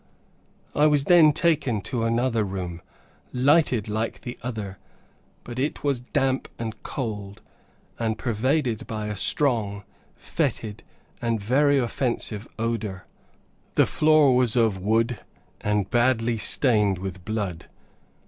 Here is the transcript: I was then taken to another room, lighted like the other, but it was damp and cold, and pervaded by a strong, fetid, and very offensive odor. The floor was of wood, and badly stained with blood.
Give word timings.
I 0.73 0.87
was 0.87 1.03
then 1.03 1.31
taken 1.31 1.79
to 1.81 2.05
another 2.05 2.43
room, 2.43 2.81
lighted 3.31 3.87
like 3.87 4.21
the 4.21 4.35
other, 4.41 4.79
but 5.43 5.59
it 5.59 5.83
was 5.83 5.99
damp 5.99 6.47
and 6.57 6.81
cold, 6.81 7.39
and 7.99 8.17
pervaded 8.17 8.87
by 8.87 9.09
a 9.09 9.15
strong, 9.15 9.83
fetid, 10.15 10.81
and 11.21 11.39
very 11.39 11.77
offensive 11.77 12.47
odor. 12.57 13.05
The 13.75 13.85
floor 13.85 14.35
was 14.35 14.55
of 14.55 14.79
wood, 14.79 15.19
and 15.61 15.87
badly 15.87 16.39
stained 16.39 16.97
with 16.97 17.23
blood. 17.23 17.67